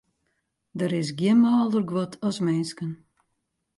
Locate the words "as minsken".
2.27-2.91